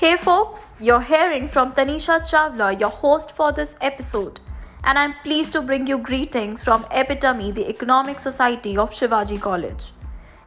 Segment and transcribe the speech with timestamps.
[0.00, 4.40] Hey folks, you're hearing from Tanisha Chawla, your host for this episode,
[4.84, 9.92] and I'm pleased to bring you greetings from Epitome, the Economic Society of Shivaji College.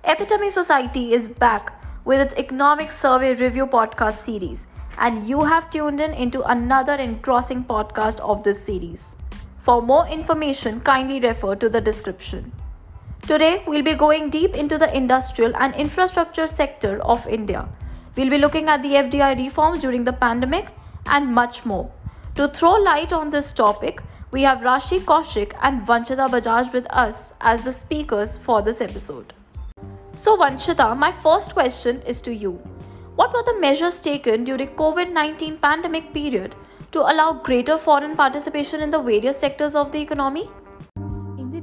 [0.05, 1.71] Epitome Society is back
[2.03, 4.66] with its Economic Survey Review podcast series,
[4.97, 9.15] and you have tuned in into another engrossing podcast of this series.
[9.59, 12.51] For more information, kindly refer to the description.
[13.27, 17.70] Today, we'll be going deep into the industrial and infrastructure sector of India.
[18.16, 20.67] We'll be looking at the FDI reforms during the pandemic
[21.08, 21.91] and much more.
[22.35, 27.34] To throw light on this topic, we have Rashi Kaushik and Vanchita Bajaj with us
[27.41, 29.34] as the speakers for this episode.
[30.16, 32.52] So, Vanchita, my first question is to you.
[33.16, 36.55] What were the measures taken during the COVID-19 pandemic period
[36.91, 40.49] to allow greater foreign participation in the various sectors of the economy?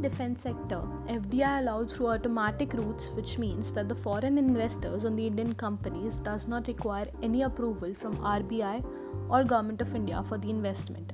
[0.03, 5.27] Defense sector, FDI allowed through automatic routes, which means that the foreign investors on the
[5.27, 8.85] Indian companies does not require any approval from RBI
[9.29, 11.13] or Government of India for the investment,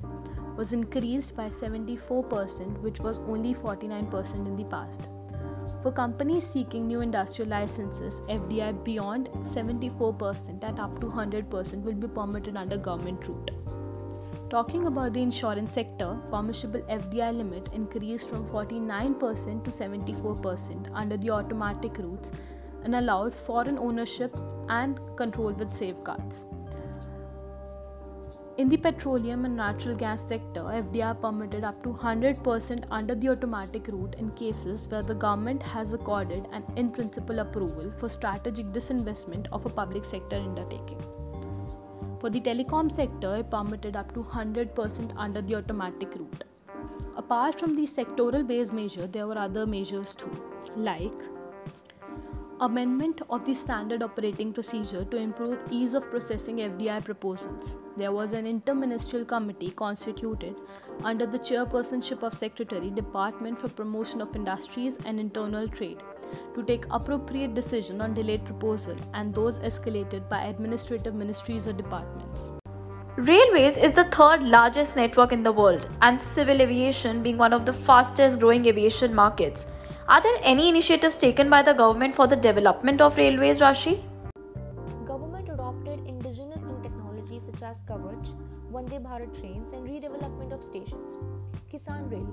[0.55, 5.01] was increased by 74%, which was only 49% in the past.
[5.83, 12.07] For companies seeking new industrial licenses, FDI beyond 74% and up to 100% will be
[12.07, 13.51] permitted under government route.
[14.49, 21.31] Talking about the insurance sector, permissible FDI limit increased from 49% to 74% under the
[21.31, 22.31] automatic routes
[22.85, 24.31] and allowed foreign ownership
[24.69, 26.43] and control with safeguards.
[28.55, 33.89] In the petroleum and natural gas sector, FDI permitted up to 100% under the automatic
[33.89, 39.47] route in cases where the government has accorded an in principle approval for strategic disinvestment
[39.51, 41.03] of a public sector undertaking.
[42.19, 46.43] For the telecom sector, it permitted up to 100% under the automatic route.
[47.15, 50.31] Apart from the sectoral based measure, there were other measures too,
[50.75, 51.23] like
[52.59, 57.75] amendment of the standard operating procedure to improve ease of processing FDI proposals.
[57.97, 60.55] There was an interministerial committee constituted
[61.03, 66.01] under the chairpersonship of Secretary Department for Promotion of Industries and Internal Trade
[66.55, 72.49] to take appropriate decision on delayed proposal and those escalated by administrative ministries or departments.
[73.17, 77.65] Railways is the third largest network in the world and civil aviation being one of
[77.67, 79.67] the fastest growing aviation markets.
[80.09, 84.01] Are there any initiatives taken by the government for the development of railways, Rashi?
[85.05, 88.33] Government adopted indigenous new technologies such as Kavach,
[88.71, 91.17] Vande Bharat trains and redevelopment of stations.
[91.69, 92.25] Kisan Rail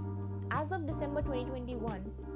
[0.52, 1.82] as of December 2021,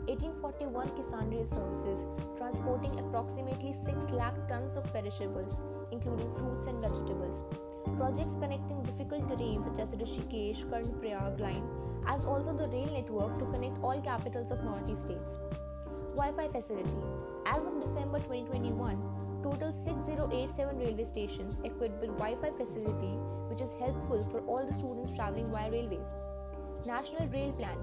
[0.08, 5.60] 1841 Kisan Rail services transporting approximately 6 lakh tons of perishables,
[5.92, 7.44] including fruits and vegetables.
[7.96, 11.62] Projects connecting difficult terrain such as Rishikesh, Karnaprayag line,
[12.08, 15.38] as also the rail network to connect all capitals of northeast states.
[16.16, 16.96] Wi-Fi facility.
[17.46, 23.14] As of December 2021, total 6087 railway stations equipped with Wi-Fi facility,
[23.50, 26.06] which is helpful for all the students traveling via railways.
[26.86, 27.78] National Rail Plan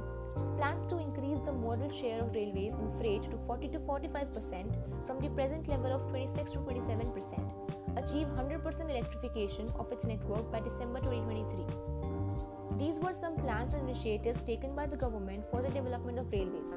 [0.58, 5.20] plans to increase the modal share of railways in freight to 40 to 45% from
[5.22, 7.40] the present level of 26 to 27%,
[7.98, 12.55] achieve 100% electrification of its network by December 2023.
[12.78, 16.74] These were some plans and initiatives taken by the government for the development of railways.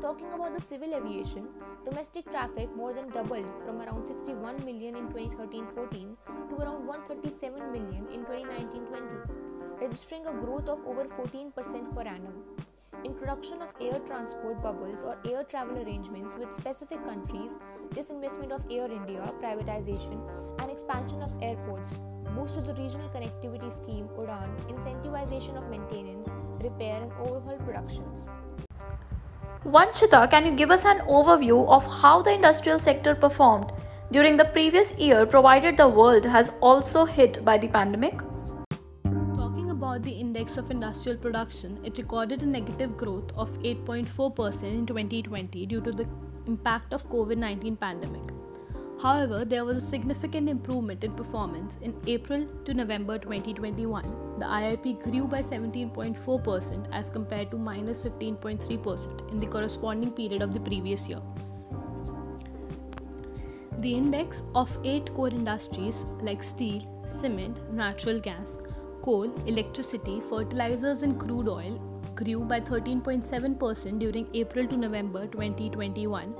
[0.00, 1.48] Talking about the civil aviation,
[1.84, 6.16] domestic traffic more than doubled from around 61 million in 2013 14
[6.50, 9.48] to around 137 million in 2019 20
[9.80, 12.34] registering a growth of over 14% per annum.
[13.04, 17.52] Introduction of air transport bubbles or air travel arrangements with specific countries,
[17.94, 20.20] disinvestment of Air India, privatization,
[20.58, 21.98] and expansion of airports,
[22.38, 26.28] boost to the regional connectivity scheme UDAN, incentivization of maintenance,
[26.62, 28.28] repair, and overhaul productions.
[29.66, 33.72] Vanchita, can you give us an overview of how the industrial sector performed
[34.12, 38.20] during the previous year, provided the world has also hit by the pandemic?
[39.36, 44.86] Talking about the index of industrial production, it recorded a negative growth of 8.4% in
[44.86, 46.06] 2020 due to the
[46.46, 48.22] impact of COVID-19 pandemic.
[49.00, 54.04] However, there was a significant improvement in performance in April to November 2021.
[54.40, 60.52] The IIP grew by 17.4% as compared to minus 15.3% in the corresponding period of
[60.52, 61.20] the previous year.
[63.78, 66.82] The index of eight core industries like steel,
[67.20, 68.56] cement, natural gas,
[69.02, 71.78] coal, electricity, fertilizers, and crude oil
[72.16, 76.34] grew by 13.7% during April to November 2021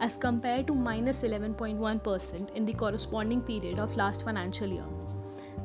[0.00, 4.86] as compared to minus 11.1 in the corresponding period of last financial year.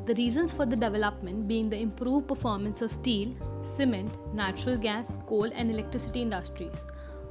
[0.05, 3.33] The reasons for the development being the improved performance of steel,
[3.63, 6.85] cement, natural gas, coal, and electricity industries.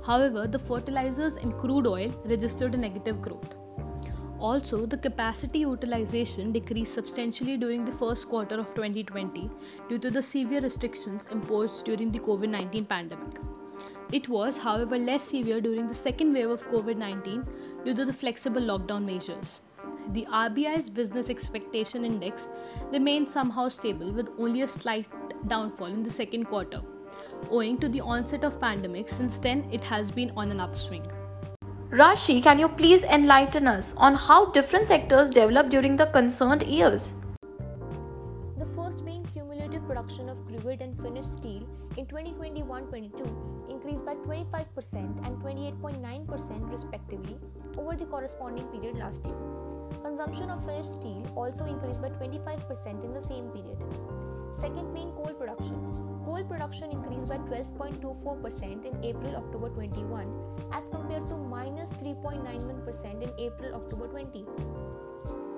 [0.04, 3.54] However, the fertilizers and crude oil registered a negative growth.
[4.40, 9.48] Also, the capacity utilization decreased substantially during the first quarter of 2020
[9.88, 13.53] due to the severe restrictions imposed during the COVID 19 pandemic.
[14.16, 17.44] It was, however, less severe during the second wave of COVID 19
[17.84, 19.60] due to the flexible lockdown measures.
[20.12, 22.46] The RBI's business expectation index
[22.92, 25.08] remained somehow stable with only a slight
[25.48, 26.80] downfall in the second quarter.
[27.50, 31.10] Owing to the onset of pandemic, since then it has been on an upswing.
[31.90, 37.14] Rashi, can you please enlighten us on how different sectors developed during the concerned years?
[38.60, 45.26] The first being cumulative production of crude and finished steel in 2021-22 increased by 25%
[45.26, 47.36] and 28.9% respectively
[47.78, 49.36] over the corresponding period last year.
[50.02, 53.78] Consumption of finished steel also increased by 25% in the same period.
[54.52, 55.84] Second being coal production.
[56.24, 63.30] Coal production increased by 12.24% in April October 21 as compared to minus 3.91% in
[63.38, 64.44] April October 20.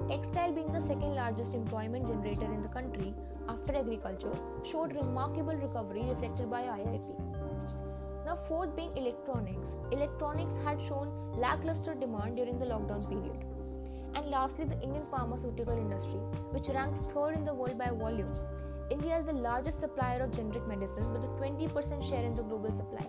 [0.09, 3.13] Textile being the second largest employment generator in the country
[3.49, 4.33] after agriculture
[4.65, 7.27] showed remarkable recovery reflected by IIP.
[8.25, 9.75] Now, fourth being electronics.
[9.91, 13.45] Electronics had shown lackluster demand during the lockdown period.
[14.15, 16.21] And lastly, the Indian pharmaceutical industry,
[16.53, 18.33] which ranks third in the world by volume.
[18.91, 22.73] India is the largest supplier of generic medicines with a 20% share in the global
[22.73, 23.05] supply.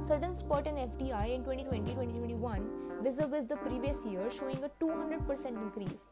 [0.00, 6.04] Sudden spurt in FDI in 2020-2021 vis-a-vis the previous year showing a 200% increase.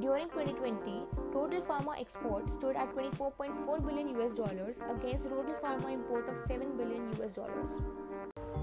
[0.00, 6.28] During 2020, total pharma export stood at 24.4 billion US dollars against total pharma import
[6.28, 7.70] of 7 billion US dollars.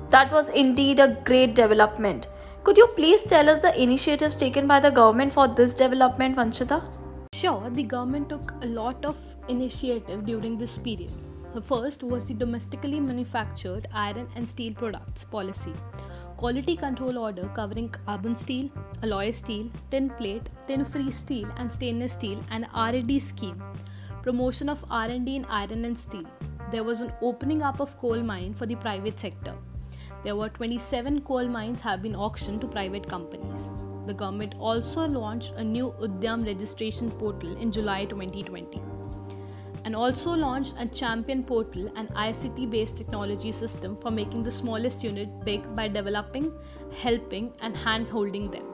[0.10, 2.28] That was indeed a great development.
[2.64, 6.84] Could you please tell us the initiatives taken by the government for this development, Vanchita?
[7.34, 9.18] Sure, the government took a lot of
[9.48, 11.29] initiative during this period.
[11.52, 15.74] The first was the domestically manufactured iron and steel products policy.
[16.38, 18.70] Quality control order covering carbon steel,
[19.02, 23.64] alloy steel, tin plate, tin free steel and stainless steel and R&D scheme.
[24.22, 26.26] Promotion of R&D in iron and steel.
[26.72, 29.56] There was an opening up of coal mine for the private sector.
[30.24, 33.64] There were 27 coal mines have been auctioned to private companies.
[34.06, 38.99] The government also launched a new Udyam registration portal in July 2020
[39.90, 45.04] and also launched a champion portal and ICT based technology system for making the smallest
[45.04, 46.52] unit big by developing,
[46.96, 48.68] helping, and hand holding them.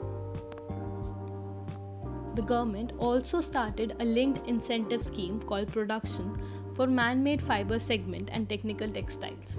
[2.34, 6.38] The government also started a linked incentive scheme called Production
[6.74, 9.58] for man made fiber segment and technical textiles.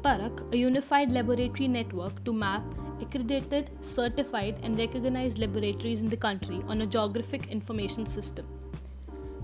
[0.00, 2.64] Parak, a unified laboratory network to map
[3.02, 8.57] accredited, certified, and recognized laboratories in the country on a geographic information system.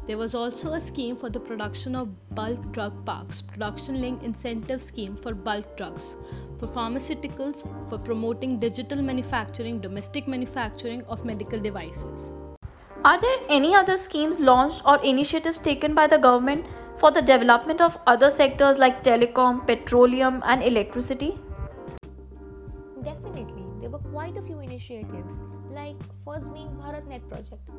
[0.07, 4.83] There was also a scheme for the production of bulk drug parks, production linked incentive
[4.83, 6.17] scheme for bulk drugs,
[6.59, 12.33] for pharmaceuticals, for promoting digital manufacturing, domestic manufacturing of medical devices.
[13.03, 16.67] Are there any other schemes launched or initiatives taken by the government
[16.99, 21.39] for the development of other sectors like telecom, petroleum, and electricity?
[24.03, 25.35] Quite a few initiatives,
[25.71, 27.71] like first being BharatNet project.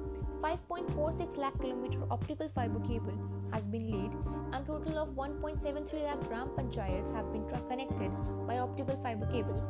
[0.41, 3.17] 5.46 lakh kilometer optical fiber cable
[3.51, 4.11] has been laid,
[4.53, 8.11] and total of 1.73 lakh gram panchayats have been connected
[8.47, 9.61] by optical fiber cable.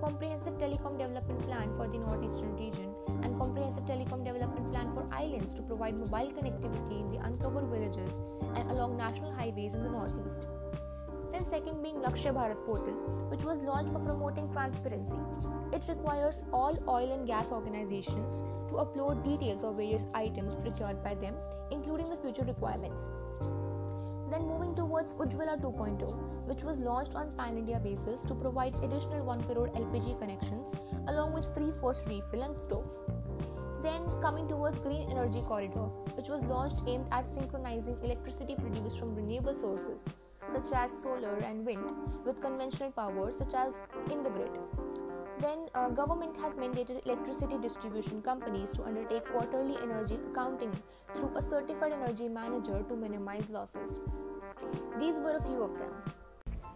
[0.00, 5.54] Comprehensive telecom development plan for the northeastern region and comprehensive telecom development plan for islands
[5.54, 8.22] to provide mobile connectivity in the uncovered villages
[8.54, 10.46] and along national highways in the northeast.
[11.40, 12.92] Then, second being Lakshya Bharat portal,
[13.30, 15.16] which was launched for promoting transparency.
[15.72, 21.14] It requires all oil and gas organizations to upload details of various items procured by
[21.14, 21.34] them,
[21.70, 23.08] including the future requirements.
[24.30, 29.24] Then moving towards Ujjwala 2.0, which was launched on pan India basis to provide additional
[29.24, 30.74] 1 crore LPG connections
[31.08, 32.92] along with free first refill and stove.
[33.82, 39.14] Then coming towards Green Energy Corridor, which was launched aimed at synchronizing electricity produced from
[39.14, 40.06] renewable sources
[40.52, 41.84] such as solar and wind
[42.24, 43.74] with conventional power such as
[44.10, 44.50] in the grid.
[45.40, 50.72] Then uh, government has mandated electricity distribution companies to undertake quarterly energy accounting
[51.14, 54.00] through a certified energy manager to minimize losses.
[54.98, 55.90] These were a few of them.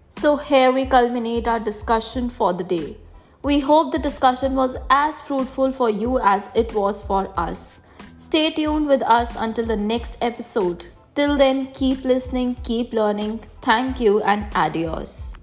[0.09, 2.97] So here we culminate our discussion for the day.
[3.43, 7.83] We hope the discussion was as fruitful for you as it was for us.
[8.17, 10.87] Stay tuned with us until the next episode.
[11.15, 13.39] Till then, keep listening, keep learning.
[13.63, 15.34] Thank you and adios.